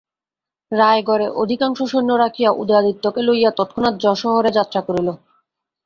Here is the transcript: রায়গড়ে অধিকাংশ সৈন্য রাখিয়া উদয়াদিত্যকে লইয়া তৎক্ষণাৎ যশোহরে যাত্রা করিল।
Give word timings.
রায়গড়ে 0.71 1.27
অধিকাংশ 1.41 1.77
সৈন্য 1.91 2.11
রাখিয়া 2.15 2.49
উদয়াদিত্যকে 2.61 3.21
লইয়া 3.27 3.51
তৎক্ষণাৎ 3.57 3.93
যশোহরে 4.03 4.49
যাত্রা 4.57 4.81
করিল। 4.87 5.07